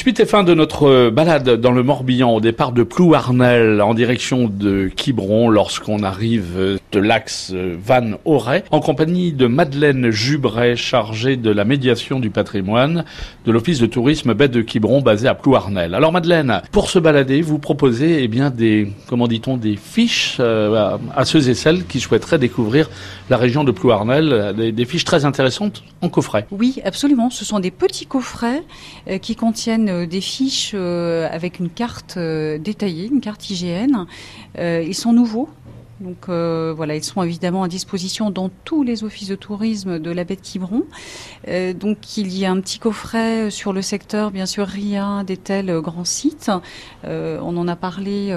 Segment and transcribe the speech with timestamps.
[0.00, 4.48] Suite et fin de notre balade dans le Morbihan au départ de Plouarnel en direction
[4.48, 11.66] de Quiberon lorsqu'on arrive de l'axe Vannes-Auray en compagnie de Madeleine Jubret chargée de la
[11.66, 13.04] médiation du patrimoine
[13.44, 15.94] de l'office de tourisme baie de Quiberon basé à Plouarnel.
[15.94, 20.96] Alors Madeleine, pour se balader, vous proposez eh bien des comment dit-on des fiches euh,
[21.14, 22.88] à ceux et celles qui souhaiteraient découvrir
[23.28, 26.46] la région de Plouarnel, des, des fiches très intéressantes en coffret.
[26.50, 28.62] Oui, absolument, ce sont des petits coffrets
[29.08, 34.06] euh, qui contiennent euh, des fiches euh, avec une carte détaillée, une carte IGN.
[34.58, 35.48] ils sont nouveaux,
[36.00, 40.10] donc euh, voilà, ils sont évidemment à disposition dans tous les offices de tourisme de
[40.10, 40.84] la baie de Quiberon.
[41.48, 45.36] Euh, donc il y a un petit coffret sur le secteur, bien sûr, RIA des
[45.36, 46.50] tels grands sites.
[47.04, 48.34] Euh, on en a parlé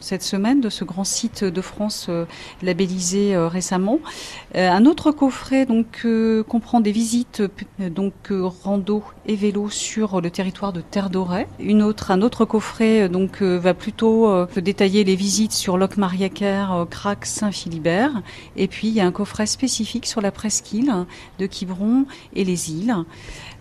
[0.00, 2.10] cette semaine de ce grand site de France
[2.62, 3.98] labellisé récemment.
[4.54, 6.06] un autre coffret donc
[6.48, 7.42] comprend des visites
[7.78, 11.46] donc rando et vélo sur le territoire de Terre d'Auray.
[11.58, 15.76] Une autre, un autre coffret donc va plutôt détailler les visites sur
[16.86, 18.22] Crac Saint-Philibert.
[18.56, 20.92] Et puis il y a un coffret spécifique sur la presqu'île
[21.38, 22.94] de Quiberon et les îles.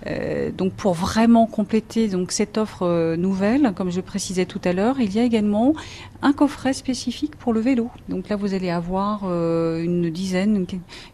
[0.05, 4.99] Euh, donc pour vraiment compléter cette offre euh, nouvelle, comme je précisais tout à l'heure,
[4.99, 5.73] il y a également
[6.21, 7.89] un coffret spécifique pour le vélo.
[8.09, 10.65] Donc là, vous allez avoir euh, une dizaine,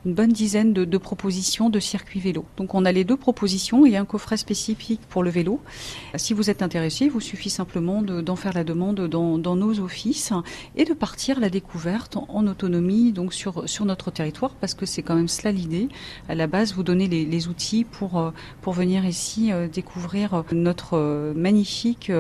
[0.05, 2.45] une, bonne dizaine de, propositions de circuits vélo.
[2.57, 5.59] Donc on a les deux propositions et un coffret spécifique pour le vélo.
[6.15, 10.31] Si vous êtes intéressé, il vous suffit simplement d'en faire la demande dans, nos offices
[10.75, 15.03] et de partir la découverte en, autonomie donc sur sur notre territoire parce que c'est
[15.03, 15.89] quand même cela l'idée.
[16.27, 18.31] À la base, vous donner les, outils pour
[18.61, 22.11] pour venir ici euh, découvrir euh, notre euh, magnifique,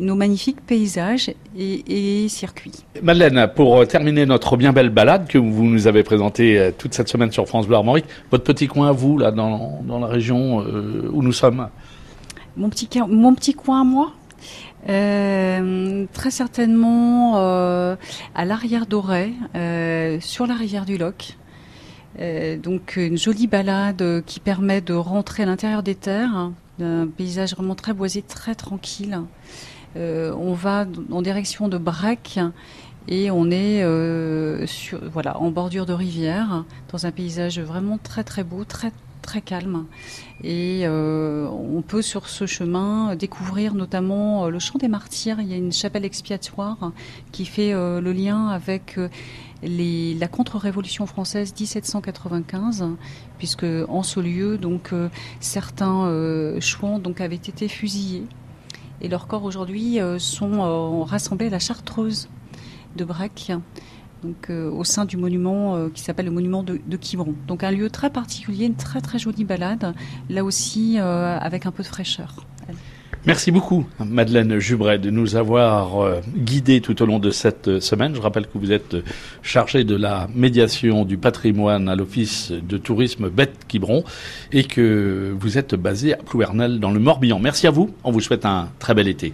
[0.00, 1.81] nos magnifiques paysages et,
[2.28, 2.84] circuits.
[3.02, 7.32] Madeleine, pour terminer notre bien belle balade que vous nous avez présentée toute cette semaine
[7.32, 10.58] sur France Bleu Armorique, votre petit coin à vous, là, dans, dans la région
[11.12, 11.68] où nous sommes?
[12.56, 14.12] Mon petit, mon petit coin à moi
[14.86, 17.36] très certainement
[18.34, 19.32] à l'arrière d'Auray,
[20.20, 21.36] sur la rivière du Loc.
[22.20, 26.50] Euh, donc une jolie balade qui permet de rentrer à l'intérieur des terres,
[26.82, 29.20] un paysage vraiment très boisé, très tranquille.
[29.96, 32.38] Euh, on va en direction de Brec
[33.08, 38.24] et on est euh, sur, voilà, en bordure de rivière, dans un paysage vraiment très
[38.24, 38.92] très beau, très
[39.22, 39.86] très calme.
[40.44, 45.40] Et on peut sur ce chemin découvrir notamment le Champ des Martyrs.
[45.40, 46.92] Il y a une chapelle expiatoire
[47.30, 48.98] qui fait le lien avec
[49.62, 52.84] la contre-révolution française 1795,
[53.38, 55.08] puisque en ce lieu, donc, euh,
[55.40, 58.26] certains euh, chouans donc, avaient été fusillés.
[59.00, 62.28] Et leurs corps aujourd'hui euh, sont rassemblés à la Chartreuse
[62.96, 63.52] de Brec,
[64.22, 67.34] donc, au sein du monument qui s'appelle le monument de, Quiberon.
[67.48, 69.94] Donc un lieu très particulier, une très très jolie balade,
[70.30, 72.36] là aussi avec un peu de fraîcheur.
[73.24, 77.80] Merci beaucoup, Madeleine Jubret, de nous avoir euh, guidés tout au long de cette euh,
[77.80, 78.16] semaine.
[78.16, 78.96] Je rappelle que vous êtes
[79.42, 84.02] chargé de la médiation du patrimoine à l'Office de tourisme Bête Quiberon
[84.50, 87.38] et que vous êtes basé à Plouernel dans le Morbihan.
[87.38, 87.94] Merci à vous.
[88.02, 89.30] On vous souhaite un très bel été.